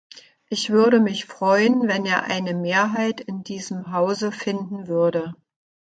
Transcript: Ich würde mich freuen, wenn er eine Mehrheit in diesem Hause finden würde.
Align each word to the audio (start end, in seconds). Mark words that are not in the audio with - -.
Ich 0.49 0.71
würde 0.71 0.99
mich 0.99 1.25
freuen, 1.25 1.87
wenn 1.87 2.07
er 2.07 2.23
eine 2.23 2.55
Mehrheit 2.55 3.21
in 3.21 3.43
diesem 3.43 3.91
Hause 3.91 4.31
finden 4.31 4.87
würde. 4.87 5.35